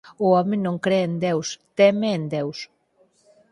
[0.25, 1.47] O home non cre en Deus,
[1.77, 2.59] teme en Deus.